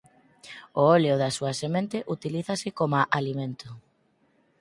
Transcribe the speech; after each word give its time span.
O 0.81 0.81
óleo 0.95 1.15
da 1.21 1.29
súa 1.37 1.53
semente 1.61 1.97
utilízase 2.15 2.69
coma 2.79 3.01
alimento. 3.19 3.69